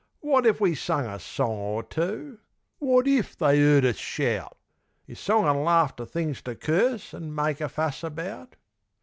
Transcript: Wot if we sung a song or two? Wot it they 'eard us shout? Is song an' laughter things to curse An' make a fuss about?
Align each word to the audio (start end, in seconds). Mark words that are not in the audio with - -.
Wot 0.23 0.47
if 0.47 0.59
we 0.59 0.73
sung 0.73 1.05
a 1.05 1.19
song 1.19 1.59
or 1.59 1.83
two? 1.83 2.39
Wot 2.79 3.05
it 3.07 3.35
they 3.37 3.59
'eard 3.59 3.85
us 3.85 3.97
shout? 3.97 4.57
Is 5.05 5.19
song 5.19 5.45
an' 5.45 5.63
laughter 5.63 6.05
things 6.07 6.41
to 6.41 6.55
curse 6.55 7.13
An' 7.13 7.35
make 7.35 7.61
a 7.61 7.69
fuss 7.69 8.03
about? 8.03 8.55